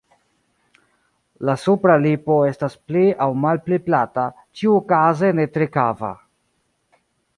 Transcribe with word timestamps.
La 1.49 1.55
supra 1.63 1.97
lipo 2.05 2.37
estas 2.51 2.77
pli 2.91 3.03
aŭ 3.25 3.27
malpli 3.43 3.79
plata, 3.91 4.27
ĉiuokaze 4.61 5.31
ne 5.41 5.47
tre 5.59 5.69
kava. 5.77 6.11